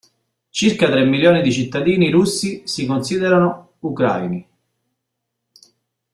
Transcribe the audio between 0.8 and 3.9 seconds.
tre milioni di cittadini russi si considerano